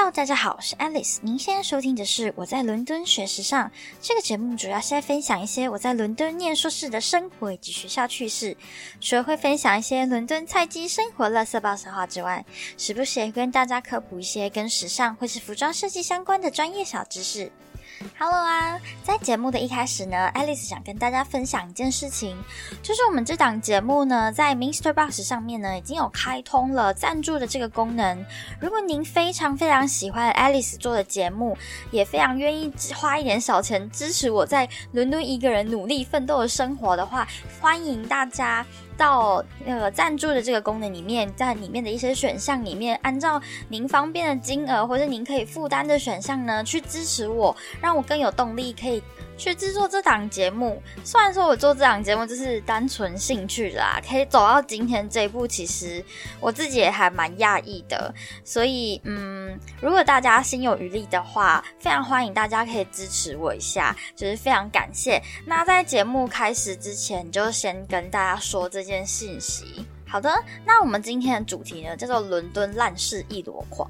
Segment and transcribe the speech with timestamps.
[0.00, 1.18] 哈喽大家好，我是 Alice。
[1.20, 8.56] 您现在收听的是我在伦敦学时尚这个节目，主要是在分享一些我在伦敦念硕士的生活以及学校趣事。
[8.98, 12.42] 除了会分享一些伦敦菜鸡生活、乐色爆笑话之外，
[12.78, 17.52] 时不时也跟大家科普一些跟时尚或是服装设计相关的专业小知识。
[18.18, 22.36] Hello 啊，在节目的一开始呢，Alice 想跟大家分享一件事情，
[22.82, 24.92] 就是我们这档节目呢，在 Mr.
[24.92, 28.24] Box 上面呢，已经有开通了赞助的这个功能。
[28.58, 31.56] 如果您非常非常喜欢 Alice 做的节目，
[31.90, 37.28] 也非常愿意花一点小钱支持我在伦敦一个人努力奋斗的生活的话，
[37.60, 38.64] 欢迎大家。
[39.00, 49.02] 到那个赞助的这个功能里面，在里面的一些选项里面，按照您方便的金额或者您可以负担的选项呢，去支持我，让我更有动力可以。
[49.40, 56.04] 去制作这档节目，虽然说我做这档节目就是单纯兴趣啦，可以走到今天这一步，其实
[56.40, 58.14] 我自己也还蛮讶异的。
[58.44, 65.22] 所以，嗯，如果大家心有余力的话，非常欢迎大家可以支持我一下，就是非常感谢。
[65.46, 69.86] 那在节目开始之前，就先跟大家说这件信息。
[70.10, 70.28] 好的，
[70.64, 73.88] 那我们今天的主题呢，叫做伦敦烂事一箩筐。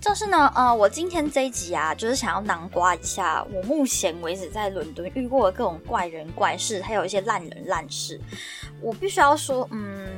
[0.00, 8.20] 就是呢，呃，我今天这一集啊，就是想要囊括一下我目前为止在伦敦遇过的各种怪人怪事，还有一些烂人烂事。
[8.80, 10.08] 我必须要说，嗯，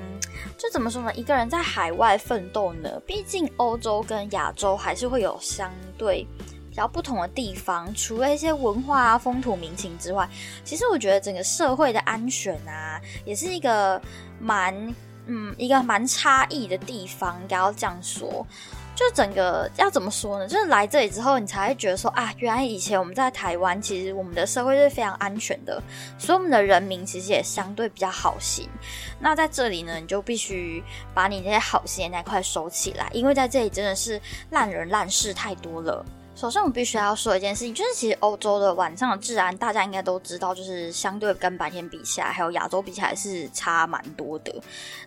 [0.56, 1.12] 就怎么说呢？
[1.14, 6.26] 一个人在海外奋斗呢，毕竟欧洲跟亚洲还是会有相对
[6.70, 7.94] 比较不同的地方。
[7.94, 10.26] 除了一些文化啊、风土民情之外，
[10.64, 14.00] 其实我觉得整个社会的安全啊，也是一个
[14.40, 14.74] 蛮。
[15.26, 18.46] 嗯，一个蛮差异的地方，应该要这样说。
[18.94, 20.46] 就整个要怎么说呢？
[20.46, 25.82] 就是来这里之后，你才会觉得说啊，原来以前我们在台湾，其实我们的社会是非常安全的，
[26.18, 28.68] 所以我们的人民其实也相对比较好心。
[29.18, 34.20] 那在这里呢，你就必须把你那些好心的那块收起来，因为在这里真的是
[34.50, 36.04] 烂人烂事太多了。
[36.34, 44.52] 首先，我必须要说一件事情，就是其实欧洲的晚上的治安，大家应该都知道，就是相对跟白天比起来，还有亚洲比起来是差蛮多的。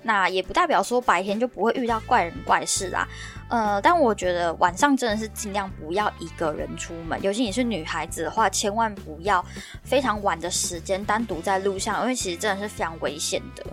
[0.03, 3.07] 那也不代表说白天就不会遇到怪人怪事啦。
[3.49, 9.43] 呃，但我觉得晚上真的是尽量不要一个人出门，尤其你是女孩子的话，千万不要
[9.83, 13.65] 非常晚的时间单独在路上，因为其实真的是非常危险的。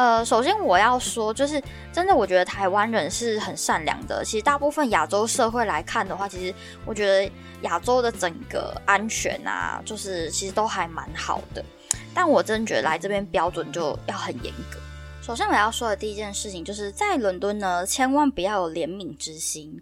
[0.00, 1.62] 呃，首先我要说，就是
[1.92, 4.24] 真的，我觉得台湾人是很善良的。
[4.24, 6.54] 其实大部分亚洲社会来看的话，其实
[6.86, 7.30] 我觉得
[7.64, 11.62] 亚洲的整个安全啊，就是其实都还蛮好的。
[12.14, 14.80] 但我真觉得来这边标准就要很严格。
[15.20, 19.78] 首先我要说的第一件事情，就是在伦敦呢，千万不要有怜悯之心。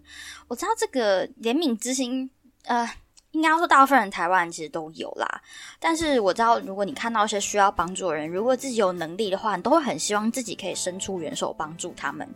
[0.49, 2.29] 我知道这个怜悯之心，
[2.65, 2.91] 呃。
[3.31, 5.41] 应该说，大部分人台湾人其实都有啦。
[5.79, 12.27] 但是我知道，如果你看到一些需要帮助的人，如果自己有能力的话，你都会很希望自己可以伸出援手帮助他们。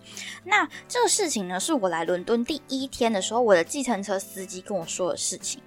[0.43, 5.61] 那这个事情呢，是我来伦敦第一天的时候，我的计程车司机跟我说的事情。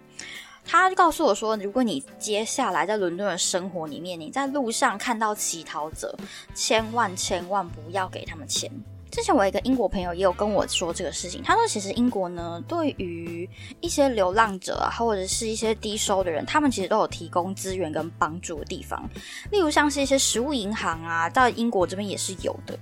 [0.65, 6.17] 他告诉我说，如果你接下来在伦敦的生活里面，你在路上看到乞讨者，
[6.55, 8.71] 千万千万不要给他们钱。
[9.17, 13.49] 之前我一个英国朋友也有跟我说这个事情，他说其实英国呢，对于
[13.81, 19.09] 一些流浪者啊，或者是一些低收的人，他们其实都有提供资源跟帮助的地方，
[19.51, 22.79] 例如像是一些食物银行啊，到英国这边也是有的。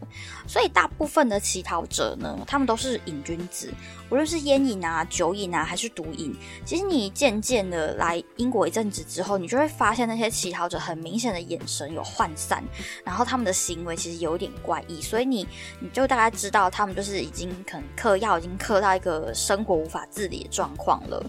[0.49, 3.73] 所以大部分的乞讨者呢，他们都是瘾君子，
[4.11, 6.35] 无论是烟瘾啊、酒瘾啊，还是毒瘾。
[6.65, 12.61] 其实你渐渐的来英国一阵子之后，你就会发现那些乞讨者很明显的眼神有涣散，
[13.05, 15.47] 然后他们的行为其实有点怪异，所以你
[15.79, 16.24] 你就大概。
[16.31, 21.25] 知道他们就是已经可能嗑药，已经嗑到一个生活无法自理的状况了，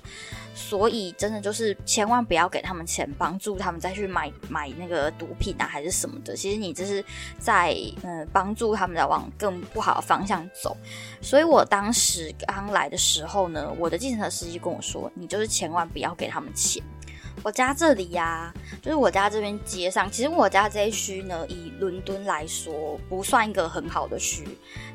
[0.54, 6.36] 所以真的就是千万不要给他们钱，帮助他们再去买 买那个毒品啊，还是什么的。
[6.36, 7.04] 其实你这是
[7.40, 10.76] 在嗯帮助他们在往更不好的方向走。
[11.22, 16.84] 所以我当时刚来的时候呢，我的计程车司机跟我说，你就是千万不要给他们钱。
[17.44, 18.51] 我家这里呀，
[18.81, 24.44] 就是我家这边街上，其实我家这一区呢，以伦敦来说，不算一个很好的区。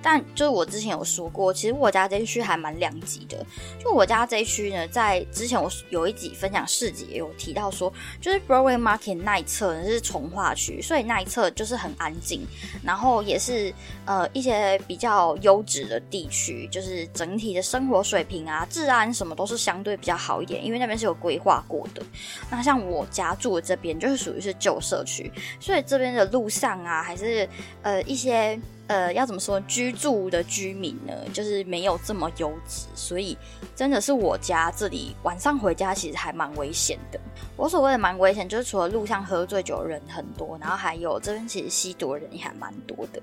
[0.02, 3.44] 但就是我之前有说过，其实我家这一区还蛮两极的。
[3.78, 12.44] 就我家这一区呢，在之前我有一集分享市集也，有提到说，就是 Broadway Market 那一侧是从化区，所以那一侧就是很安静，
[12.82, 13.72] 然后也是
[14.06, 22.02] 呃一些比较优质的地区，就是整体的生活水平啊、治安什么都是相对比较好一点，因为那边是有规划过的。
[22.50, 27.48] 那像我家住的这边就是属于是旧社区，所以这边的路上啊，还是
[27.82, 28.58] 呃一些。
[28.90, 29.60] 呃，要怎么说？
[29.68, 33.38] 居住的居民呢，就是没有这么优质，所以
[33.76, 37.20] 真的是我家这里晚上回家其实还蛮危险的。
[37.56, 43.22] 我所谓的蛮危险，就是除了路上喝醉酒的人很多，然后还有这边其实吸毒的人也还蛮多的。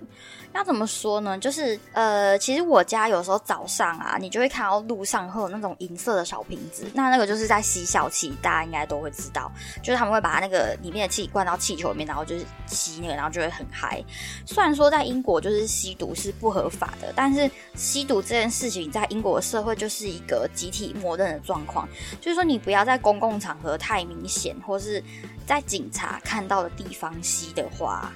[0.53, 1.37] 要怎么说呢？
[1.37, 9.51] 就是呃，其实我家有时候早上啊，你就会看到路上会有那种银色的小瓶子，那那个就是在吸小气，大家应该都会知道，
[9.83, 14.01] 就是他们会把那个里面的气灌到气球里面，然后就是吸那个，然后就会很嗨。
[14.45, 21.87] 虽然说在英国就是吸毒是不合法的，但是吸毒这件事情在英国社会就是一个集体默认的状况，
[22.19, 25.01] 就是说你不要在公共场合太明显，或是
[25.45, 28.11] 在警察看到的地方吸的话。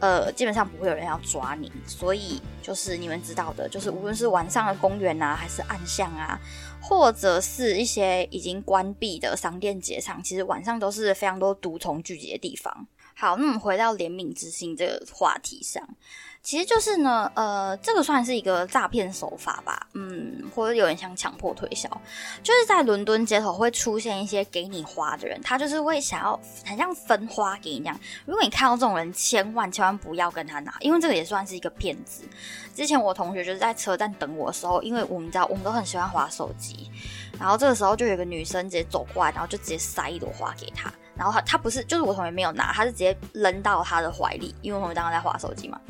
[0.00, 6.36] 呃，基本上不会有人要抓你，所以就是你们知道的，就是无论是晚上的公园啊，还是暗巷啊，
[6.80, 12.88] 或者是一些已经关闭的商店街上，其实晚上都是非常多毒虫聚集的地方。
[13.14, 15.80] 好，那我们回到怜悯之心这个话题上。
[16.42, 21.88] 其实就是呢，呃，这个算是一个诈骗手法吧，嗯，或者有点像强迫推销，
[22.42, 28.00] 就是在伦敦街头会出现一些给你花的人，他就是会想要很像分花给你那样。
[28.26, 32.24] 如果你看到这种人，千万千万不要跟他拿，因为这个也算是一个骗子。
[32.74, 36.90] 之前我同学就是在车站等我的时候，因为我们知道我们都很喜欢划手机，
[37.38, 45.80] 然后这个时候就有个女生直接走过来，然后就直接塞一朵花给他，然后他他不是就是我同学没有拿，他是直接扔到他的怀里，因为我同学刚刚在划手机嘛。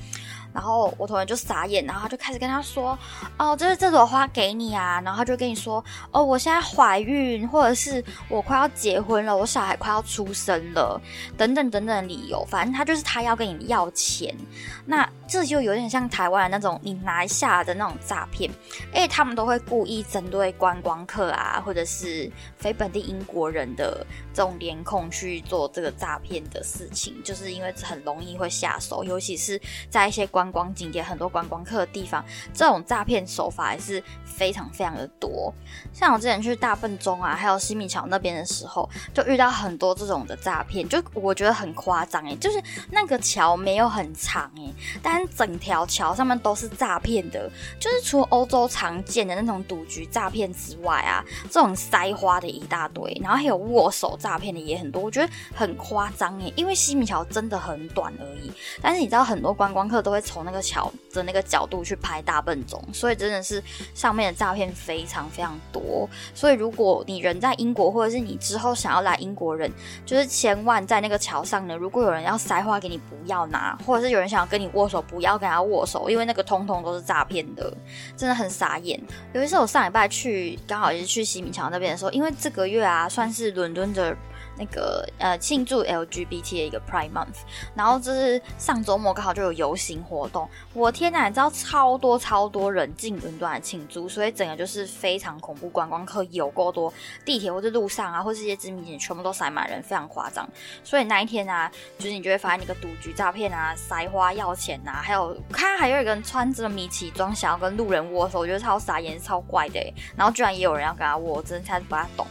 [0.52, 2.98] 然后我同学就傻眼，然后他就开始跟他说
[3.38, 11.00] ：“哦，这是这朵花给你啊。”然后他就跟你说：“哦，我现在怀孕，或者是我快要结婚了，我小孩快要出生了，
[11.36, 12.44] 等等等等理由。
[12.44, 14.36] 反正他就是他要跟你要钱。
[14.84, 18.50] 那这就有点像台湾的那种你拿下的那种诈骗，
[18.92, 29.58] 而且他们都会故意针对观光客啊，或者是非本地英国人的这种脸孔去做这个诈骗的事情，就是因为很容易会下手，尤其是
[29.88, 30.42] 在一些观。
[30.42, 35.54] 观光景点很多观光客的地方，这种诈骗手法还是非常非常的多。
[35.92, 60.22] 像我之前去大笨钟啊，还有西米桥那边的时候，就遇到很多这种的诈骗，就我觉得很夸张哎，就是那个桥没有很长哎，但整条桥上面都是诈骗的，就是除了欧洲常见的那种赌局诈骗之外啊，这种塞花的一大堆，然后还有握手诈骗的也很多，我觉得很夸张哎，因为西米桥真的很短而已，但是你知道很多观光客都会。
[60.22, 63.60] 从那个桥的那个角度去拍大笨钟，所以真的是
[63.92, 66.08] 上面的诈骗非常非常多。
[66.32, 69.68] 所以如果你人在英国，或者是你之后想要来英国人，
[70.06, 77.72] 就是千万在那个桥上呢，如果有人要塞花给你，不要拿；或者是有人想要跟你握手，不要跟他握手，因为那个通通都是诈骗的，
[78.16, 78.98] 真的很傻眼。
[79.34, 84.16] 有一次我上礼拜去，刚好也是去西米桥那边的时候，因为这个月啊，算是伦敦的。
[84.62, 87.42] 那个呃，庆祝 LGBT 的一个 Pride Month，
[87.74, 90.48] 然后就是上周末刚好就有游行活动。
[90.72, 95.72] 我天哪，你知道超多超多人进伦敦来庆祝，所以整个就是非常恐怖。
[95.72, 96.92] 观光客有够多，
[97.24, 100.46] 地铁或者路上啊，或是一些知名景全部都塞满人，非常夸张。
[100.84, 109.80] 所以那一天啊，就是你就会发现那个赌局诈骗啊，塞花要钱啊，还有看还有一个人穿着米奇装，想要跟路人握手，我觉得超傻眼、超怪的。
[110.14, 112.26] 然后居然也有人要跟他握，我真的才不太懂。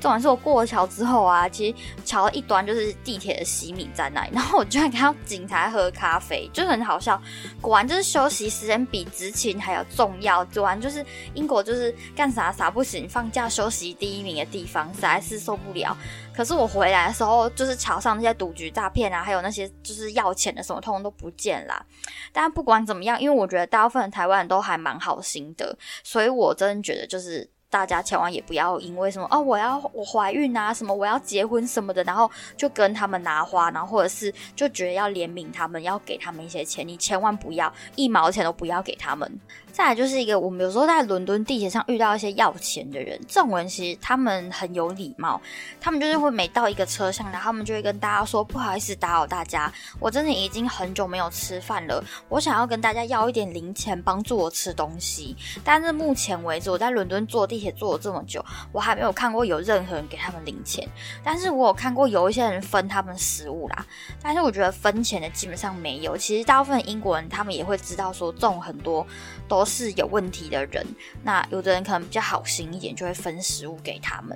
[0.00, 7.20] 重点是我过了桥之后啊，其实桥的一端就是地铁的洗米站那里，然后我居然看到警察喝咖啡，就很好笑。
[7.60, 10.44] 果然就是休息时间比执勤还要重要。
[10.46, 11.04] 果然就是
[11.34, 15.96] 英国就是干啥啥不行，放假休息第一名的地方，实在是受不了。
[16.34, 21.84] 可是我回来的时候，就是桥上那些赌局诈骗啊，还有那些就是要钱的什么，通通都不见啦。
[22.32, 27.50] 但不管怎么样，因为我觉得大部分台湾人都还蛮好心的，所以我真的觉得就是。
[27.76, 39.30] 大家千万也不要因为什么哦，我要我怀孕啊，什么我要结婚什么的，然后就跟他们拿花，然后或者是就觉得要怜悯他们，要给他们一些钱，你千万不要一毛钱都不要给他们。
[39.76, 45.38] 再来就是一个，我们有时候在伦敦地铁上遇到一些要钱的人，这种人其实他们很有礼貌，
[45.78, 58.42] 他们就是会每到一个车厢，然后他们就会跟大家说：“不好意思打扰大家，我真的已经很久没有吃饭了，我想要跟大家要一点零钱帮助我吃东西。”但是目前为止，我在伦敦坐地铁坐了这么久，
[58.72, 60.88] 我还没有看过有任何人给他们零钱。
[61.22, 63.84] 但是我有看过有一些人分他们食物啦，
[64.22, 66.16] 但是我觉得分钱的基本上没有。
[66.16, 69.06] 其实大部分英国人他们也会知道说，这种很多
[69.46, 69.65] 都。
[69.66, 70.86] 是有问题的人，
[71.22, 74.34] 那有的人可能比较好心一点，就会分食物给他们。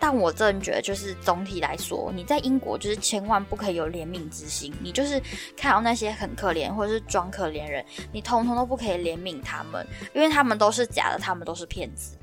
[0.00, 4.74] 但我个人觉得，就是总体来说，你在英国就是千万不可以有怜悯之心。
[4.80, 5.22] 你就是
[5.56, 12.16] 看到那些很可怜或者是装可怜人，你通通都不可以怜悯他们，因为他们都是假的，他们都是骗子。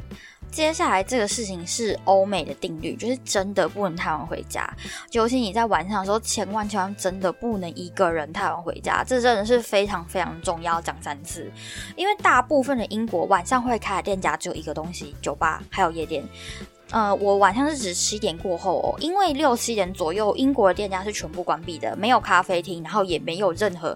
[0.51, 4.67] 接下来这个事情是欧美的定律，就是真的不能太晚回家，
[5.11, 11.49] 尤其你在晚上的时候，千万千万真的不能一个人太晚回家，这真的是非常非常重要，讲三次。
[11.95, 16.23] 因为大部分的英国晚上会开的店家只有一个东西，酒吧还有夜店。
[16.91, 23.95] 呃，我晚上是指七点过后哦，因为六七点左右，英国的店家是全部关闭的，没有咖啡厅，然后也没有任何。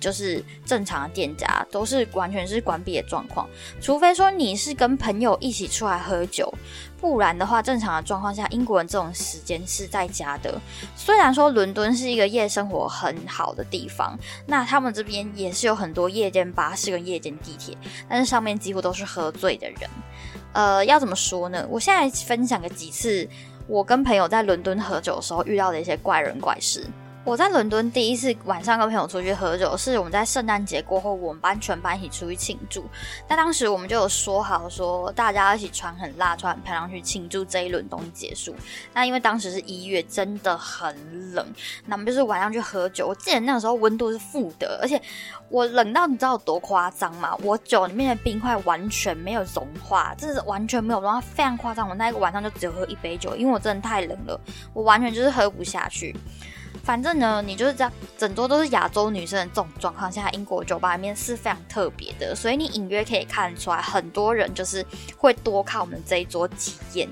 [0.00, 3.48] 就是正常的店家都是完全是关闭的状况，
[3.80, 6.52] 除非说你是跟朋友一起出来喝酒，
[6.98, 10.58] 不然的话，正常的状况下，英国人这种时间是在家的。
[10.96, 17.76] 虽然说伦敦是一个夜生活很好的地方，那他们这边也是有很多夜间巴士跟夜间地铁，
[18.08, 19.90] 但是上面几乎都是喝醉的人。
[20.52, 21.64] 呃，要怎么说呢？
[21.70, 23.28] 我现在分享个几次
[23.66, 26.84] 我跟朋友在伦敦喝酒的时候遇到的一些怪人怪事。
[27.22, 32.82] 我在伦敦第一次晚上跟朋友出去喝酒，是我们在圣诞节过后，我们班全班一起出去庆祝。
[33.28, 38.54] 那当时我们就有说好，说大家一起穿很辣、穿很漂亮去庆祝这一轮东西结束。
[38.94, 41.46] 那因为当时是一月，真的很冷，
[41.84, 43.08] 那我们就是晚上去喝酒。
[43.08, 45.00] 我记得那个时候温度是负的，而且
[45.50, 47.36] 我冷到你知道有多夸张吗？
[47.42, 51.86] 我酒里面的冰块完全没有融化，这是完全没有融化，非常夸张。
[51.86, 54.40] 我那一个晚上就只有喝一杯酒，因为我真的太冷了，
[54.72, 56.16] 我完全就是喝不下去。
[56.82, 64.84] 反正呢，你就是这样，整桌都是亚洲女生的这种状况下，英国酒吧里面是非常特别的，所以你隐约可以看出来，很多人就是
[65.16, 67.08] 会多看我们这一桌几眼。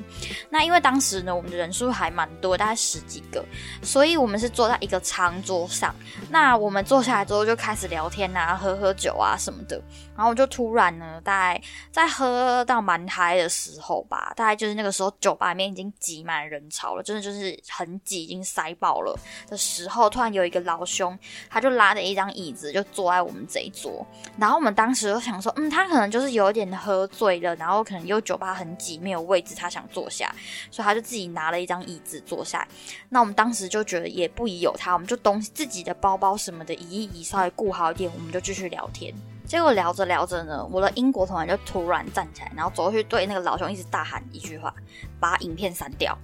[0.50, 3.45] 那因为当时呢，我们的人数还蛮多，大概十几个，
[3.83, 5.95] 所以我们是坐在一个长桌上。
[6.31, 9.81] 那我们坐下来之后就开始聊天啊，喝喝酒啊什么的。
[10.17, 11.62] 然后我就突然呢，大概
[11.93, 19.17] 在喝到蛮嗨的时候吧，大概就是那个时候酒吧里面已经挤满人潮了，真的就是很挤，已经塞爆了。
[19.49, 30.35] 的时候突然有一个老兄，他就拉着一张椅子就坐在我们这一桌，然后我们当时就想说，嗯，他可能就是有点喝醉了，然后可能又酒吧很挤没有位置，他想坐下，
[30.71, 32.67] 所以他就自己拿了一张椅子坐下。
[33.09, 39.14] 那我们当时就觉得也不宜有他，我们就东西自己的包包什么的移一移，稍微顾好一点，我们就继续聊天。
[39.47, 44.75] 结果聊着聊着呢，我的英国同学就突然站起来，然后走过去对那个老兄一直大喊一句话，
[45.19, 46.17] 把影片删掉。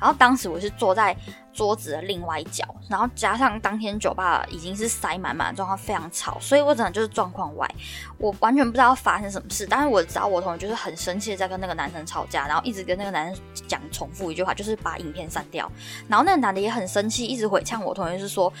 [0.00, 1.16] 然后当时我是坐在。
[1.54, 7.68] 桌子的另外一角，然后加上当天酒吧已经是塞满满的，状况非常吵，所以我真的就是状况外，
[8.16, 9.66] 我完全不知道发生什么事。
[9.68, 15.68] 但是我知道我同学就是很生气的在跟那个男生吵架，然后一直跟那个男生讲重复一句话，就是把影片删掉。
[16.06, 18.52] 然后那个男的也很生气，一直回呛我同学是说：“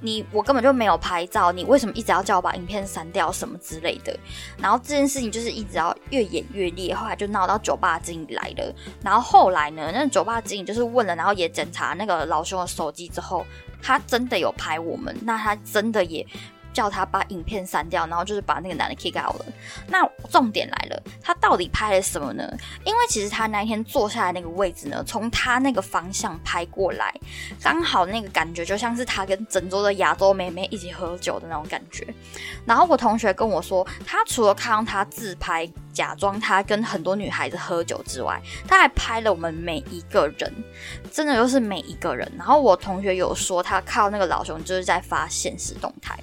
[0.00, 4.16] 你我根本就没有拍照，你为什么一直要叫我把影片删掉什么之类的？”
[4.58, 8.72] 然后这件事情就是一直要越演越烈，后来就闹到酒吧经理来了。
[9.02, 12.44] 然后后来呢，那酒吧经就是问了，然后也检查那个老。
[12.44, 13.42] 兄的手机之后，
[13.80, 16.26] 他真的有拍我们，那他真的也
[16.74, 19.46] 叫他把影片删掉，然后就是把那个男的 kick out 了。
[19.86, 22.46] 那重点来了，他到底拍了什么呢？
[22.84, 27.14] 因为其实他那一天坐下来那个位置呢，从他那个方向拍过来，
[27.62, 32.06] 刚好那个感觉就像是他跟整桌的亚洲妹妹一起喝酒的那种感觉。
[32.66, 35.66] 然后我同学跟我说，他除了看到他自拍。
[35.94, 40.52] 假装他跟很多女孩子喝酒之外，他还拍了我们每一个人，
[41.12, 42.28] 真的就是每一个人。
[42.36, 46.18] 然后我同学有说，他靠那个老兄就是在发现实动态。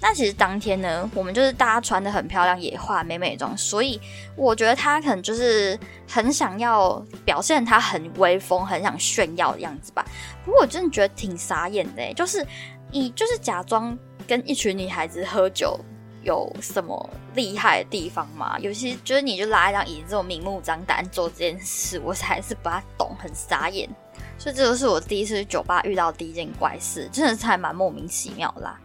[0.00, 4.00] 那其实当天呢，我们就是大家穿的很漂亮，也化美美妆，所以
[4.36, 5.78] 我觉得他可能就是
[6.08, 10.04] 很想要表现他很威风，很想炫耀的样子吧。
[10.44, 12.46] 不过我真的觉得挺傻眼的，就是
[12.90, 15.78] 你就是假装跟一群女孩子喝酒。
[16.24, 18.58] 有什么厉害的地方吗？
[18.58, 23.88] 尤其就是你就拉一张椅子，这种明目张胆做这件事，我还是不太懂，很傻眼。
[24.36, 28.78] 所以这就是我第一次去酒吧遇到第一件怪事，真的是还蛮莫名其妙啦。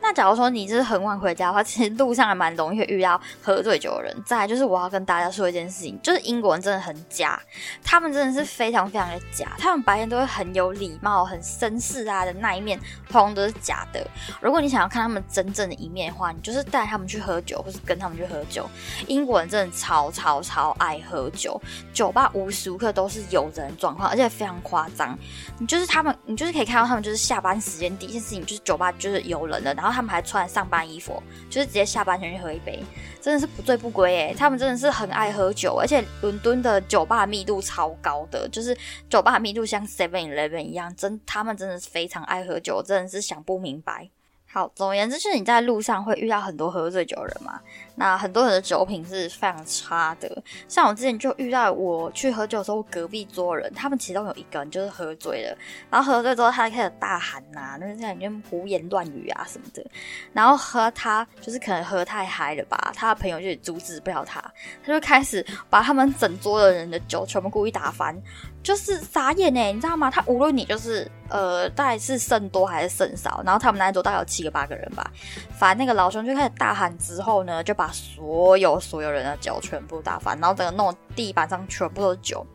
[0.00, 4.16] 那假如说你就是很晚回家的话，其实路上还蛮容易遇到喝醉酒的人。
[4.24, 7.38] 再来就是我要跟大家说一件事情，就是英国人真的很假，
[7.84, 9.52] 他们真的是非常非常的假。
[9.58, 12.78] 他们白天都会很有礼貌、很绅士啊的那一面，
[13.10, 14.06] 通通都是假的。
[14.40, 18.66] 如果你想要看他们真正的一面的话，你就是带他们去喝酒，或是跟他们去喝酒。
[19.08, 21.60] 英国人真的超超超爱喝酒，
[21.92, 25.18] 酒吧无时无刻都是有人状况，而且非常夸张。
[25.58, 29.87] 你就是他们，你就是可以看到他们就是下班时间第一件事情就是酒吧就是有人了，然后。
[29.88, 32.78] 然后他们还穿上班衣服，就是直接下班前去喝一杯，
[33.22, 34.34] 真的是不醉不归哎！
[34.34, 38.76] 他们真的是很爱喝酒，而且伦敦的酒吧密度超高的，就是
[39.08, 44.10] 酒吧密度像 Seven Eleven 一样，真他们真的是非常爱喝酒，真的是想不明白。
[44.58, 47.60] 好，总而言之，就是你在路上会遇到很多喝醉酒的人嘛。
[47.94, 55.56] 那很多人的酒品是非常差的，像我之前就遇到我去喝酒的时候，隔壁桌人他们其中有一个人就是喝醉了，
[55.88, 59.84] 然后喝醉之后他开始大喊呐，那在里面胡言乱语啊什么的，
[60.32, 64.40] 然后喝他就是可能喝太嗨了吧，他的朋友就阻止不了他，
[64.84, 68.20] 他就开始把他们整桌的人的酒全部故意打翻。
[68.60, 70.10] 就是傻眼哎，你知道吗？
[70.10, 75.10] 他无论你就是呃，大概是剩多还是剩少，然后他们那一桌大概有七个八个人吧，
[75.58, 82.46] 反正那个老兄就开始大喊，之后呢，就把所有所有人的酒全部打翻，然后整个弄地板上全部都是酒。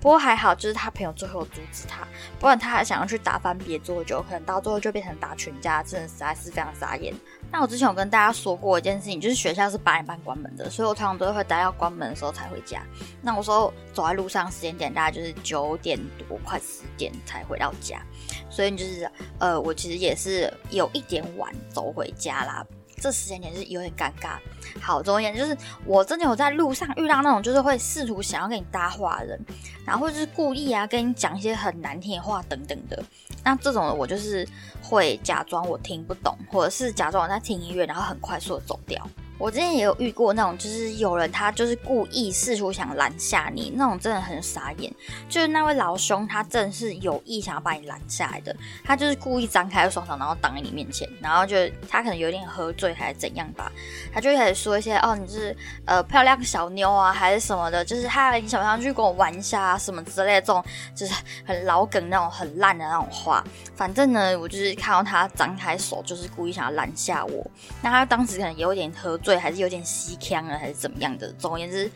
[0.00, 2.08] 不过还好，就是他朋友最后阻止他，
[2.38, 7.14] 不然他还想要去打翻别桌的酒，可能到最后就变成打全家，真的实在是非常傻眼。
[7.52, 12.80] 那我之前有跟大家说过一件事情，就是学校是八点半关门的，所以我通常都会待到关门的时候才回家。
[13.20, 18.00] 那我说走在路上时间点大概就是九点多快十点才回到家，
[18.48, 22.66] 所以你就是呃，我其实也是有一点晚走回家啦。
[23.02, 24.36] 这时间点是有点尴尬。
[24.78, 29.40] 好，总而言之，就是我真的有在路上遇到那种就是会试图想要跟你搭话的人，
[29.86, 33.02] 然后就是故意啊跟你讲一些很难听的话等等的。
[33.42, 34.46] 那这种的我就是
[34.82, 39.08] 会假装我听不懂，或者是假装我在听音乐，然后很快速的走掉。
[39.40, 44.92] 我之前也有遇过那种，就是有人他就是故意试图想拦下你，那种真的很傻眼。
[45.30, 48.54] 就是那位老兄，他真的是有意想要把你拦下来的，
[48.84, 51.56] 他就是故意张开双手，然后挡在你面前，然后就
[51.88, 53.72] 他可能有点喝醉还是怎样吧，
[54.12, 55.56] 他就开始说一些哦，你是
[55.86, 60.62] 呃漂亮小妞啊，还是什么的，就是他你想不想去跟我玩一下啊，什么之类的这种，
[60.94, 61.14] 就是
[61.46, 63.42] 很老梗那种很烂的那种话。
[63.74, 67.50] 反正呢，我就是看到他张开手，就是故意想要拦下我。
[67.80, 69.29] 那他当时可能有点喝醉。
[69.30, 71.32] 对，还是有点吸腔了，还是怎么样的？
[71.34, 71.88] 总而言之，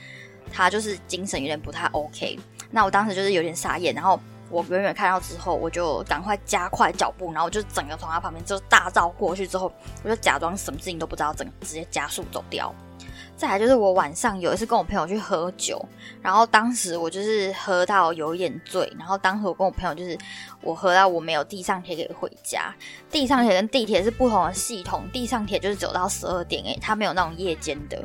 [0.52, 2.38] 他就是精神有点不太 OK。
[2.70, 9.72] 那我当时就是有点傻眼，然后我远远看到之后，我就赶快加快脚步，然后我就整个从他旁边就大绕过去之后，
[10.04, 12.72] 我就假装什么事情都不知道，整个直接加速走掉。
[13.36, 15.84] 再来就是我晚上有一次跟我朋友去喝酒，
[16.22, 20.16] 然后当时我就是喝到有一点醉，然后当时我跟我朋友就是
[20.60, 22.74] 我喝到我没有地上铁可以回家，
[23.10, 28.02] 地上铁跟地铁是不同的系统，地上铁就是走到十二点诶，它没有那种夜间的，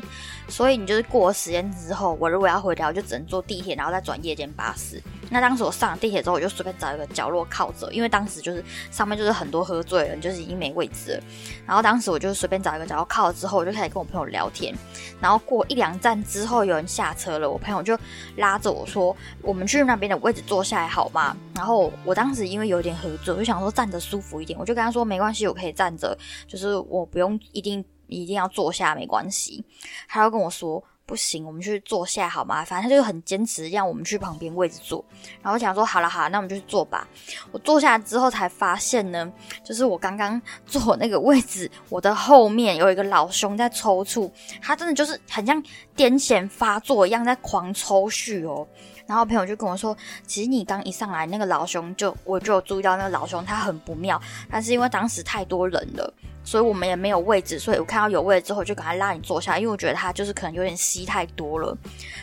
[0.48, 5.02] 所以你就是过了时间之后，我如果要回家，我就只能坐地铁，然后再转夜间巴士。
[5.32, 11.24] 那当时我上了地铁之后，我就随便找一个角落靠着，因为当时就是上面就是很多喝醉人，就是已经没位置了。
[11.68, 14.76] 然后当时我就随便找一个角落靠了之后，我就开始跟我朋友聊天。
[15.22, 17.98] 然后过一两站之后，有人下车了，我朋友就
[18.38, 29.64] 拉着我说：“我们去那边的位置坐下来好吗？”然后我当时因为有点合作，我就想说站着舒服一点，我就跟他说：“没关系，我可以站着，就是我不用一定一定要坐下，没关系。”
[30.08, 30.84] 他要跟我说。
[31.10, 32.64] 不行，我们去坐下好吗？
[32.64, 35.04] 反正他就很坚持让我们去旁边位置坐。
[35.42, 37.08] 然后想说，好了好了，那我们就去坐吧。
[37.52, 44.30] 我坐下来之后才发现呢，就是我刚刚坐那个位置，我的后面有一个老兄在抽搐，
[44.62, 45.60] 他真的就是很像
[45.98, 48.68] 癫痫发作一样在狂抽搐哦。
[49.08, 56.14] 然后朋友就跟我说，其实你刚一上来，那个老兄就我就有注意到那个老兄他很不妙，但是因为当时太多人了。
[56.50, 61.78] 所以我们也没有位置，所以我看到有位置之后就赶快拉你坐下，因为我觉得他就是可能有点吸太多了。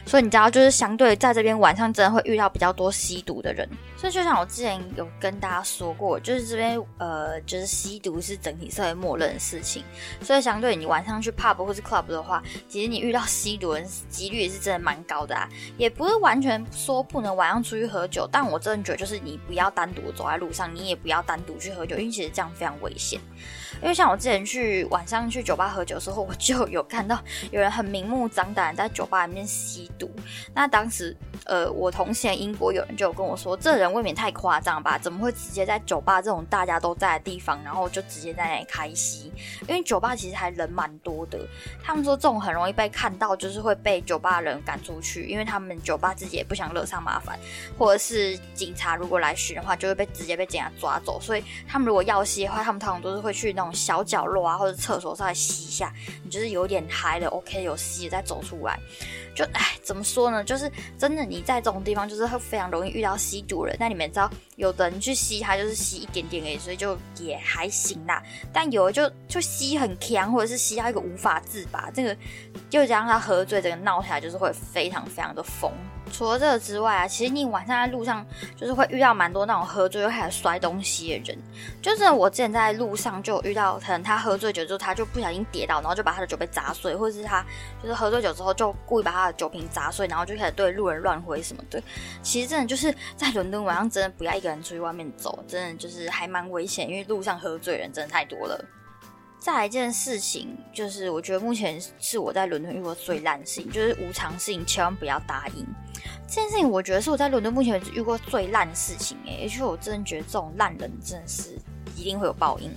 [0.04, 3.68] 所以你知道，就是相对在这边晚上真的会遇到比较多吸毒的人。
[3.96, 9.84] 所以就像我之前有跟大家说过，就是这边呃，就是吸毒是整体社会默认的事情。
[10.20, 15.48] 所以相对你晚上去 pub 或是 club 的话，其实你遇到吸毒人几率也是真的蛮高的啊。
[15.78, 23.20] 也不是完全说不能晚上出去喝酒，但我真的觉得就是你不要单独走在路上，你也不要单独去喝酒，因为其实这样非常危险。
[23.82, 27.18] 因为像我之前去晚上去酒吧喝酒的时候，我就有看到
[27.50, 30.10] 有人很明目张胆在酒吧里面吸毒。
[30.54, 34.98] 那当时，呃，我同行英国有人就有跟我说，这人未免太夸张吧？
[34.98, 39.32] 怎么会直接在酒吧这种大家都在的地方，然后就直接在那里开吸？
[39.68, 41.38] 因为酒吧其实还人蛮多的。
[41.82, 47.38] 他们说这种很容易被看到，就是会被酒吧人赶出去，因为他们酒吧自己也不想惹上麻烦，
[47.78, 51.20] 或者是警察如果来巡的话，就会被直接被警察抓走。
[51.20, 53.72] 所以他们如果要吸的话，他们通常都是会去那种。
[53.86, 55.92] 小角落啊，或者厕所稍微吸一下，
[56.24, 58.78] 你就是有点嗨了，OK，有吸再走出来。
[59.34, 60.42] 就哎，怎么说呢？
[60.42, 63.76] 就是真的，你在这种地方就是会非常容易遇到吸毒人。
[63.78, 68.22] 那你们知道，有的人去吸，他就是吸一点点而已，所以就也还行啦。
[68.52, 72.16] 但有的就就吸很强，或者是吸到一个无法自拔，这个
[72.70, 75.70] 就加上他喝醉，这个闹起来就是会非常非常的疯。
[76.16, 78.24] 除了这个之外啊，其实你晚上在路上
[78.56, 81.38] 就是会遇到蛮多那种喝醉又开始摔东西的人。
[81.80, 87.44] 就是我之前在路上就有遇到，可能他喝醉酒之后，他就不小心跌倒，然后就把他的酒杯砸碎，或者是他
[87.82, 89.36] 就是喝醉酒之后就故意把他的。
[89.36, 91.78] 酒瓶砸碎，然后就开始对路人乱挥什么的。
[92.22, 98.64] 其实真的就是在伦敦晚上，真的不要一个人出去外面走，真的就是还蛮危险，因为路上喝醉人真的太多了。
[99.38, 105.64] 再来一件事情，就是我觉得目前是我在伦敦遇过最烂的事情，就是无偿事情千万不要答应。
[106.28, 111.56] 这件事情我觉得是我在伦敦目前为止遇过最烂的事情诶，而且我真的觉得这种烂人真的是
[111.96, 112.70] 一定会有报应。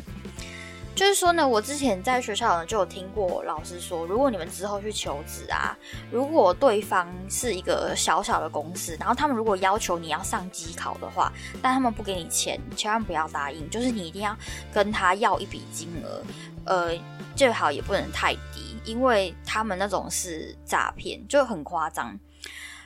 [0.96, 5.78] 就是说呢，我之前在学校呢就有听过老师说，如果你们之后去求职啊，
[6.12, 14.36] 如果对方是一个小小的公司，然后他们如果要求你要上机考的话，但他们不给你钱，千万不要答应，就是你一定要
[14.74, 16.22] 跟他要一笔金额，
[16.66, 16.92] 呃，
[17.34, 22.20] 最好也不能太低，因为他们那种是诈骗，就很夸张。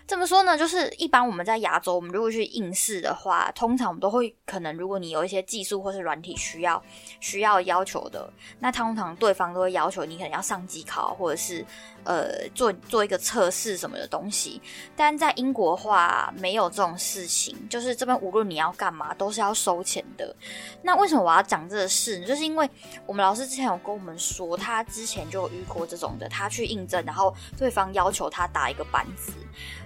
[0.05, 0.57] 怎么说呢？
[0.57, 6.81] 就是一般我们在亚洲，我们如果去应试的话，通常我们都会可能，如果你有一些技术或是软体需要
[7.21, 11.65] 需要要求的，那通常对方都会要求你可能要上机考，或者是
[12.03, 14.61] 呃做做一个测试什么的东西。
[14.95, 20.35] 但在英国话，没有这种事情，就是这边无论你要干嘛，都是要收钱的。
[20.81, 22.19] 那为什么我要讲这个事？
[22.19, 22.27] 呢？
[22.27, 22.69] 就是因为
[23.05, 29.31] 我们老师之前有跟我们说，他之前就有遇过这种的，他去应征，然后对方要求他打一个板子。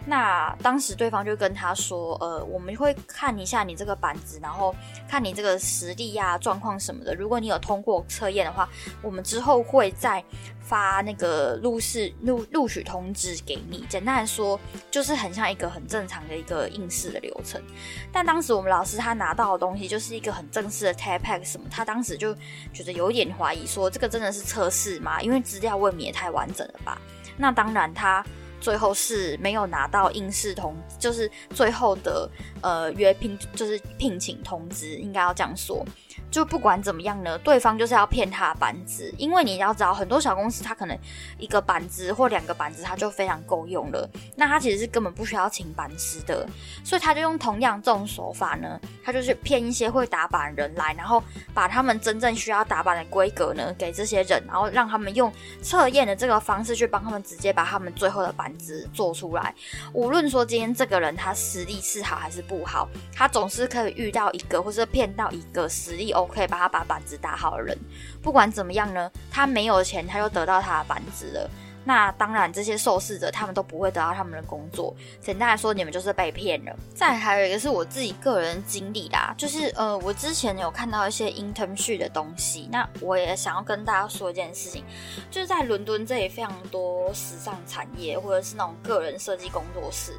[0.09, 4.73] 那当时对方就跟他说：“呃，我们会看一下你这个板子，然后
[5.05, 7.13] 看你这个实力呀、状况什么的。
[7.13, 8.69] 如果你有通过测验的话，
[9.01, 10.23] 我们之后会再
[10.61, 13.85] 发那个录试录录取通知给你。
[13.89, 14.57] 简单来说，
[14.89, 17.61] 就是很像一个很正常的一个应试的流程。
[18.09, 22.33] 但当时我们老师他拿到的东西就是一个很正式的 TAPAC 什么，他当时就
[22.71, 25.21] 觉得有点怀疑，说这个真的是测试吗？
[25.21, 26.97] 因为资料未免也太完整了吧？
[27.35, 28.25] 那当然他。”
[28.59, 32.29] 最后是没有拿到应试通，就是最后的
[32.61, 35.85] 呃约聘，就是聘请通知，应该要这样说。
[36.29, 40.97] 就不管怎么样呢，对方就是要骗他的板子，因为你要知道，很多小公司他可能
[41.37, 46.45] 一个板子或两个板子他就非常够用了，那他其实是根本不需要请板师的，
[46.83, 59.55] 所以他就用同样这种手法呢，他就是骗一些会打板人来，然后把他们真正需要打板的规格呢给这些人，然后让他们用测验的这个方式去帮他们直接把他们最后的板子做出来。
[59.93, 66.13] 无论说今天这个人他实力是好还是不好，他总是可以遇到一个或者骗到一个实力。
[66.17, 67.77] OK，把他把板子打好的人，
[68.21, 71.49] 不管怎么样呢，他没有钱，他就得到他的板子了。
[71.85, 74.93] 那当然，这些受试者他们都不会得到他们的工作。
[75.21, 76.75] 简单来说，你们就是被骗了。
[76.93, 84.83] 再还有一个是我自己个人经历啦，就是呃，我之前有看到一些 internship 的东西，那我也想要跟大家说一件事情，
[85.31, 90.11] 就是在伦敦这里非常多时尚产业或者是那种个人设计工作室。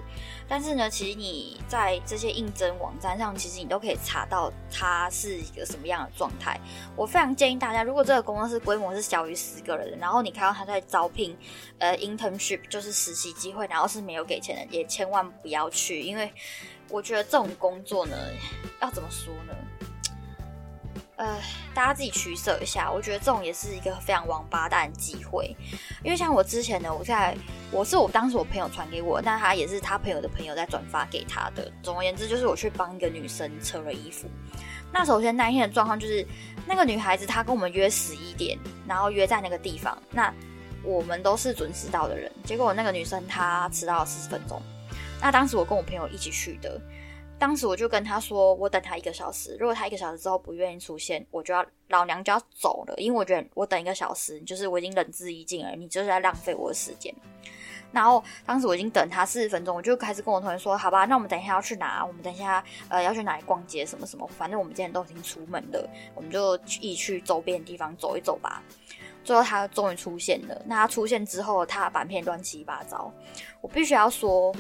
[0.49, 6.59] 但是呢，其实你在这些应征网站上，其实你都可以查到它是一个什么样的状态。
[6.97, 11.37] 我非常建议大家，如果这个公司规模是小于十个人，然后你看到他在招聘，
[11.79, 16.33] 呃，internship 就是实习机会，然后是没有给钱的，也千万不要去，因为
[16.89, 18.17] 我觉得这种工作呢，
[18.81, 19.55] 要怎么说呢？
[21.19, 21.37] 呃，
[21.75, 22.91] 大家自己取舍一下。
[22.91, 25.55] 我觉得这种也是一个非常王八蛋机会，
[26.05, 27.37] 因为像我之前呢，我在
[27.73, 31.71] 我是我当时我朋友传给我，那他也是他朋友的朋友在转发给他的。
[31.83, 34.29] 总而言之，就是我去帮一个女生扯了衣服。
[34.93, 36.25] 那首先那一天的状况就是，
[36.65, 40.01] 那个女孩子她跟我们约十一点，然后约在那个地方。
[40.13, 40.33] 那
[40.85, 44.63] 我们都是准时到的人，结果那个女生她迟到了四十分钟。
[45.21, 46.81] 那当时我跟我朋友一起去的。
[47.39, 49.57] 当时我就跟他说，我等他一个小时。
[49.61, 52.95] 如果他一个小时之后不愿意出现，我就要老娘就要走了。
[52.97, 57.15] 因为我觉得我等一个小时，就是我已经仁至义尽了，你就是在浪费我的时间。
[57.93, 62.05] 然后当时我已经等他四十分钟，我就开始跟我同学说，好吧，那我们等一下要去哪？
[62.05, 64.29] 我们等一下呃要去哪里逛街什么什么？
[64.37, 68.63] 反正我们今天都已经出门了，我们就一起去周边的地方走一走吧。
[69.23, 70.61] 最后他终于出现了。
[70.67, 73.13] 那他出现之后，他的版片乱七八糟。
[73.61, 74.53] 我必须要说。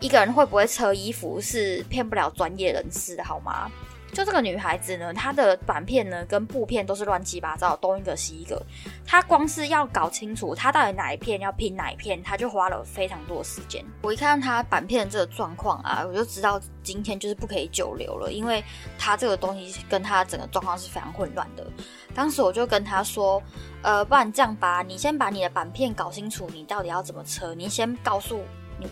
[0.00, 3.70] 一个人会不会车衣服是骗不了专业人士的，好吗？
[4.12, 8.62] 就这个女孩子呢，她的板片呢跟布片都是乱七八糟，东一个西一个。
[9.04, 13.84] 她光是要搞清楚她到底哪一片要拼哪一片，她就花了非常多的时间。
[14.00, 18.64] 我一看到她板片这个状况啊， 我就知道今天就是不可以久留了，因为
[18.98, 21.66] 她这个东西跟她整个状况是非常混乱的。
[22.14, 23.42] 当时我就跟她说，
[23.82, 28.40] 呃，不然这样吧，你先把你的板片搞清楚，你到底要怎么车，你先告诉。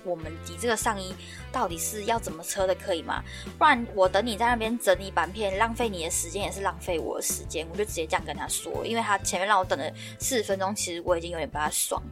[0.05, 1.15] 我们你这个上衣
[1.53, 3.23] 到底是要怎么车的，可以吗？
[3.59, 7.67] 不然我等你在那边整理板片，浪费你的时间也是浪费我的时间。
[7.71, 12.03] 我就直接这样跟他说，因为他前面让我等了四十分钟，其实我已经有点不太爽。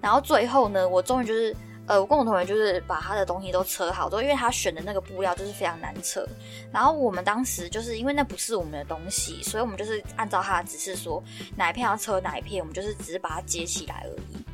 [0.00, 1.54] 然后最后呢，我终于就是
[1.86, 6.26] 呃，我跟我同学就是把他的东西都车好之后，因为他选的那个布料就是非常难车。
[6.72, 11.22] 然后我们当时就是因为那不是我们的东西，所以我们就是按照他的指示说
[11.56, 14.44] 哪一片要车哪一片，我们就是只是把它接起来而已。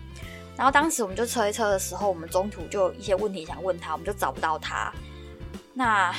[0.61, 4.92] 然后当时我们就车一车的时候，我们中途就有一些问题想问他，我们就找不到他。
[5.73, 6.14] 那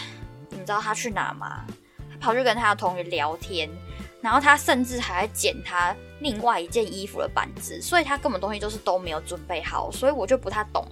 [0.49, 1.63] 你知道他去哪吗？
[2.11, 3.69] 他跑去跟他的同学聊天，
[4.19, 10.83] 然后他甚至还在剪他另外一件衣服的板子，所以他根本东西就是都没有准备好，所以我就不太懂。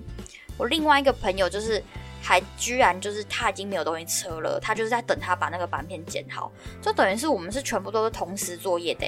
[0.56, 1.84] 我另外一个朋友就是
[2.22, 6.52] 还居然就是他已经没有东西车了，他就是在等他把那个板片剪好，
[6.84, 9.08] 就等于是我们是全部都是同时作业的。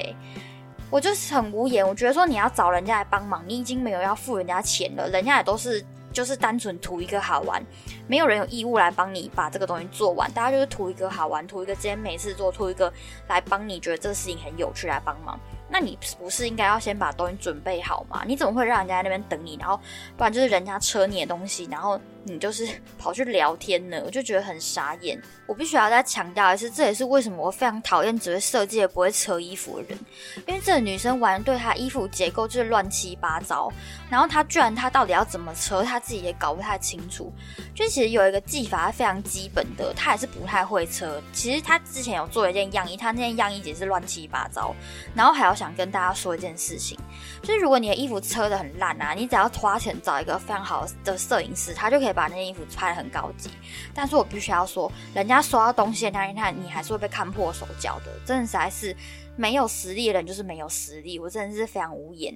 [0.92, 7.64] 我就是很无言，我觉得说你要找人家来帮忙，你已经没有要付人家钱了，人家也都是就是单纯图一个好玩，
[8.08, 12.92] 没有人有义务来帮你把这个东西做完，大家就是图一个好玩，图一个今天没事做，图一个
[13.30, 15.40] 来帮你觉得这个事情很有趣来帮忙。
[15.70, 18.24] 那你不是应该要先把东西准备好吗？
[18.28, 19.80] 你怎么会让人家在那边等你，然后
[20.18, 24.02] 不然就是人家车你的东西，然后你就是 跑去聊天呢？
[24.06, 25.22] 我就觉得很傻眼。
[25.46, 30.00] 我必须要再强调一次，这也是为什么我非常讨厌只会设计也不会车衣服的人，
[30.48, 33.72] 因为这个女生完对她衣服结构就是乱七八糟，
[34.10, 37.32] 然后她居然她到底要怎么车，她自己也搞不太清楚。
[37.76, 41.22] 就其实有一个技法非常基本的，她也是不太会车。
[41.34, 44.76] 其实她之前有做一件样衣，她那件样衣也是乱七八糟，
[45.16, 45.52] 然后还要。
[45.62, 46.98] 想跟大家说一件事情，
[47.44, 53.50] 就是如果你的衣服车的很烂啊，你只要花钱找一个非常好的摄影师，他就可以把那件衣服穿的很高级。
[53.94, 58.12] 但是我必须要说，人家收到东西的那一看，你还是会被看破手脚的。
[58.26, 58.96] 真的实在是
[59.36, 62.34] 没有实力的人就是没有实力，我真的是非常无言。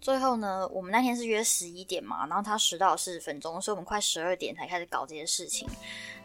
[0.00, 5.68] 最后呢，我们那天是约十一点嘛，然后他迟到四十分钟，所以我们快十二点才开始搞这些事情。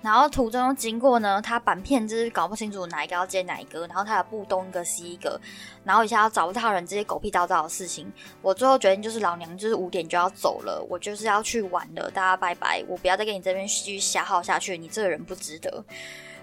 [0.02, 5.40] 然后途中经过呢，他板片就是搞不清楚哪一个要接哪一个，然后他的布东一个西一个，
[5.84, 8.12] 然后一下要找不到人，这些狗屁叨叨的事情。
[8.42, 15.84] 我最后决定就是老娘就是五点就要走了，我就是要去玩了，大家拜拜，我不要再跟你这边继续瞎耗下去，你这个人不值得。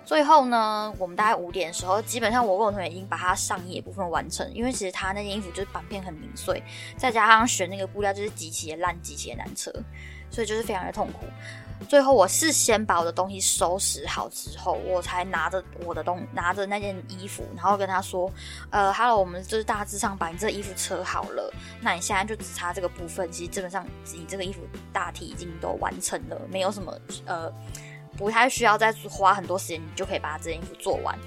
[0.04, 6.62] 最后呢，我们大概五点的时候，基本上我跟我同学已经把它上衣的部分完成，因为其实他那件衣服就是板片很零碎，
[6.96, 9.72] 再加上选那个布料就是极其的烂，极其的难扯，
[10.30, 11.24] 所以就是非常的痛苦。
[11.88, 18.30] 最后我是先把我的东西收拾好之后，我才拿着我的东拿着那件衣服，然后跟他说
[18.70, 24.60] ：“呃，Hello，我们就是大致上把你这衣服扯好了，那你现在就只差这个部分，其实基本上你这个衣服
[24.92, 27.52] 大体已经都完成了，没有什么呃。”
[28.16, 31.18] 不太需要再花很多时间，你就可以把这件衣服做完。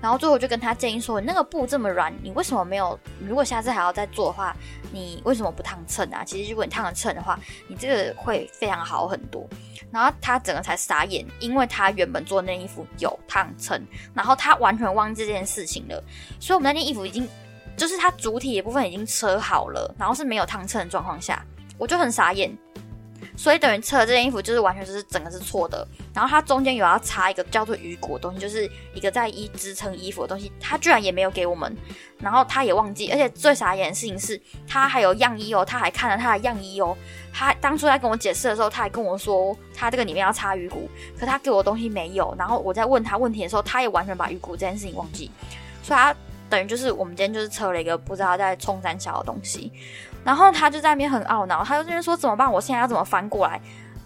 [0.00, 2.98] 然后最后就跟他建议说：“那个布这么软，你为什么没有？
[3.20, 4.54] 如果下次还要再做的话，
[4.92, 6.22] 你为什么不烫衬啊？
[6.24, 9.48] 其实如果你烫了衬的话，你这个会非常好很多。”
[9.90, 16.02] 然后他整个才傻眼，因为他原本做那件衣服有烫衬，然后他完全忘记这件事情了。
[16.40, 17.28] 所以我们那件衣服已经
[17.76, 21.44] 就是它主体的部分已经车好了，然后是没有烫衬的状况下，
[21.78, 22.56] 我就很傻眼。
[23.36, 31.76] 所以等于测这件衣服就是完全就是整个是错的，然后它中间有要插一个叫做鱼骨的东西，就是一个在衣支撑衣服的东西，他居然也没有给我们，
[32.18, 36.96] 然后他也忘记，而且最傻眼的事情是，他还有样衣哦，他还看了他的样衣哦，
[37.32, 45.30] 他当初在跟我解释的时候，他还跟我说他这个里面要插鱼骨，可他给我的东西没有，然后我在问他问题的时候，他也完全把鱼骨这件事情忘记，
[45.82, 46.14] 所以他
[46.48, 49.72] 等于就是我们今天就是测了一个不知道在冲三小的东西。
[50.24, 52.50] 然后他就在那边很懊恼，他就这边说怎么办？
[52.50, 53.60] 我现在要怎么翻过来？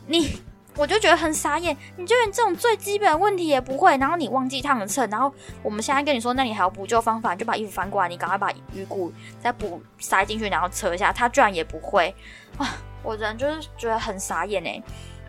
[0.06, 0.40] 你，
[0.76, 1.76] 我就觉得很傻眼。
[1.96, 11.12] 你就连这种最基本的问题也不会，然后你忘记烫了衬，然后我们现在跟你说，那你还有补救方法，你就把衣服翻过来，你赶快把鱼骨再补塞进去，然后扯一下。
[11.12, 12.14] 他居然也不会
[12.58, 12.66] 啊！
[13.04, 14.82] 我人就是觉得很傻眼哎，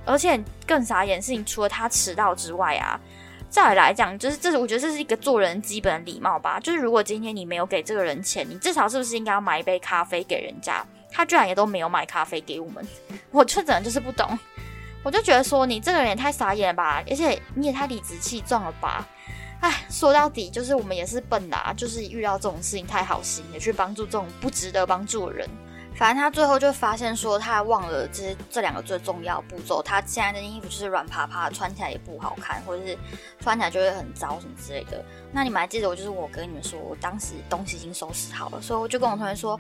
[0.06, 3.00] 而且更傻眼的事情，除了他迟到之外啊。
[3.50, 6.60] 再来讲，就是这是我觉得这是一个做人基本的礼貌吧。
[6.60, 10.86] 就是如果今天你没有给这个人钱，你至少是不是应该要买一杯咖啡给人家？
[11.12, 12.88] 他居然也都没有买咖啡给我们，
[13.32, 14.38] 我确诊就是不懂。
[15.02, 19.08] 我就觉得说你这个人也太傻眼了吧，而且你也太理直气壮了吧。
[19.62, 25.50] 唉，说到底就是我们也是笨啦，就是遇到这种事情太好心，也去帮助这种不值得帮助的人。
[26.00, 29.84] 反正他最后就发现说，他忘了这这两个最重要步骤。
[29.84, 32.98] 他现在的衣服就是软趴趴，穿起来也不好看，或者是
[33.42, 35.04] 穿起来就会很糟什么之类的。
[35.34, 39.60] 那你们还记得我就是我跟你们说，我当时东西已经收拾好了，所以我就跟我同学说，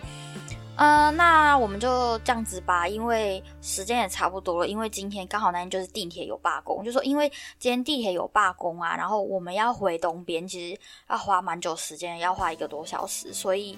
[0.77, 4.67] 嗯，那我们就这样子吧，因为时间也差不多了。
[4.69, 13.77] 因为今天刚好那天就是地铁有罢工，就说因为今天地铁有罢工啊，然后我们要回东边，其实要花蛮久时间，要花一个多小时，所以。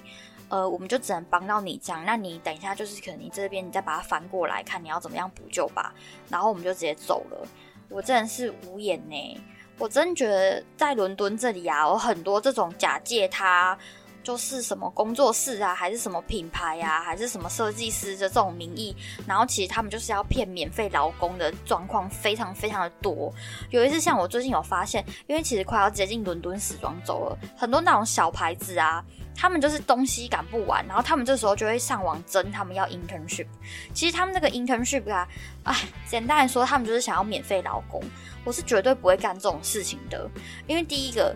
[0.52, 5.94] 呃，我们就只能帮到你这样，那你等一下就是可能你这边你再把它翻过来看你要怎么样补救吧，
[6.28, 7.48] 然后我们就直接走了。
[7.88, 9.40] 我真的是无言呢，
[9.78, 13.78] 我真觉得在伦敦这里啊，有很多这种假借他
[14.22, 18.94] 就是什么工作室啊，还是什么品牌呀，还是什么设计师的这种名义，
[19.26, 23.32] 然后其实他们就是要骗免费劳工的状况非常非常的多。
[23.70, 29.02] 有一次像我最近有发现，因为其实快要接近伦敦时装周了，很多那种小牌子啊。
[29.34, 33.46] 他们就是东西赶不完，然后他们这时候就会上网争，他们要 internship。
[33.92, 35.26] 其实他们这个 internship 啊，
[35.64, 38.02] 哎，简单来说，他们就是想要免费劳工。
[38.44, 40.28] 我是绝对不会干这种事情的，
[40.66, 41.34] 因为第一个，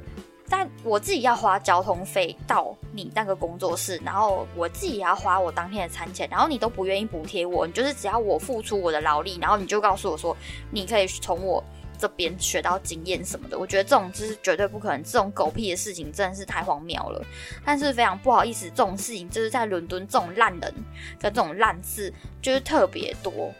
[0.48, 10.36] 但我自己要花交通费到你那个工作室，然后我自己也要花我当天的餐钱，然后你都不愿意补贴我，你就是只要我付出我的劳力，然后你就告诉我说
[10.70, 11.62] 你可以从我
[11.98, 13.58] 这边学到经验什么的。
[13.58, 17.24] 我觉得这种就是绝对不可能，这种狗屁的事情真的是太荒谬了。
[17.64, 20.74] 但是非常不好意思，这种事情就是在伦敦这种烂人
[21.20, 23.52] 跟这种烂事就是特别多。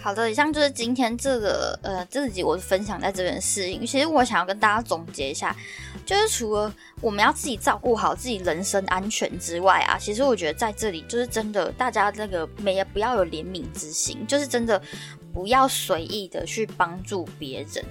[0.00, 3.84] 好的，以上就是今天这个呃这集我分享在这边的事情。
[3.84, 5.54] 其实我想要跟大家总结一下，
[6.06, 14.80] 就是除了我们要自己照顾好自己人身安全之外啊，其实我觉得在这里就是真的，大家那个没不要有怜悯之心，就是真的
[15.38, 17.84] 不要随意的去帮助别人，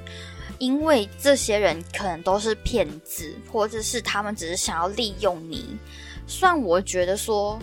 [0.57, 5.77] 因为这些人可能都是骗子，或者是他们只是想要利用你。
[6.27, 7.57] 虽然我觉得说。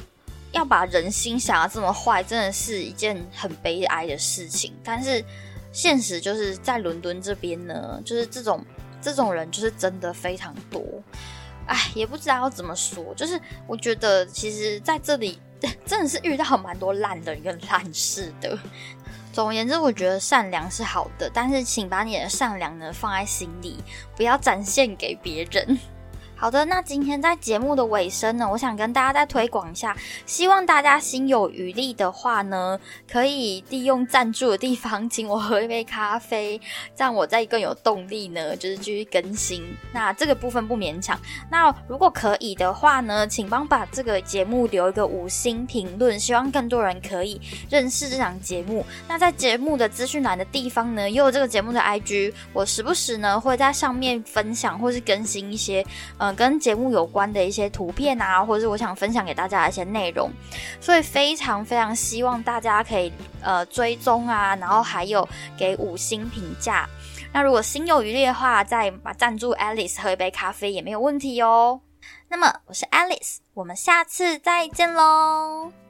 [0.53, 4.73] 要把人心想的这么坏，真的是一件很悲哀的事情。
[4.85, 5.21] 但是
[5.73, 8.65] 现实就是在伦敦这边呢，就是这种
[9.03, 10.81] 这种人就是真的非常多。
[11.67, 15.41] 哎，也不知道要怎么说，就是我觉得其实在这里
[15.85, 18.57] 真的是遇到蛮多烂人跟烂事的。
[19.35, 23.83] 总而言之，我觉得善良是好的，但是请把你的善良呢放在心里，
[24.17, 25.77] 不要展现给别人。
[26.37, 32.79] 好的，那今天在节目的尾声呢，我想跟大家再推广一下，希望大家心有余力的话呢，
[33.11, 36.61] 可以利用赞助的地方请我喝一杯咖啡，
[36.95, 39.65] 这样我再更有动力呢， 就是继续更新。
[39.93, 41.19] 那这个部分不勉强。
[41.51, 48.85] 那如果可以的话呢，请帮把这个节目留一个五星评论，希望更多人可以认识这档节目。
[49.09, 55.85] 那在节目的资讯栏的地方呢，也有这个节目的 IG，我时不时呢会在上面分享或是更新一些，
[56.31, 56.37] 嗯。
[56.37, 60.31] 跟节目有关的一些图片啊，或者是我想分享给大家的一些内容，
[60.81, 66.89] 所以非常非常希望大家可以呃追踪啊，然后还有给五星评价。
[67.33, 71.81] 那如果心有余力的话，再把赞助 Alice 喝一杯咖啡也没有问题哦。
[72.29, 75.84] 那么我是 Alice，我们下次再见喽。